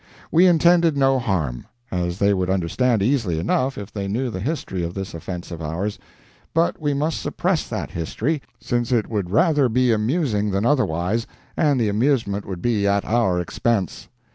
We 0.31 0.47
intended 0.47 0.97
no 0.97 1.19
harm, 1.19 1.67
as 1.91 2.17
they 2.17 2.33
would 2.33 2.49
understand 2.49 3.03
easily 3.03 3.37
enough 3.37 3.77
if 3.77 3.93
they 3.93 4.07
knew 4.07 4.31
the 4.31 4.39
history 4.39 4.81
of 4.81 4.95
this 4.95 5.13
offense 5.13 5.51
of 5.51 5.61
ours, 5.61 5.99
but 6.55 6.81
we 6.81 6.95
must 6.95 7.21
suppress 7.21 7.69
that 7.69 7.91
history, 7.91 8.41
since 8.59 8.91
it 8.91 9.07
would 9.11 9.29
rather 9.29 9.69
be 9.69 9.91
amusing 9.91 10.49
than 10.49 10.65
otherwise, 10.65 11.27
and 11.55 11.79
the 11.79 11.87
amusement 11.87 12.47
would 12.47 12.63
be 12.63 12.87
at 12.87 13.05
our 13.05 13.39
expense. 13.39 14.09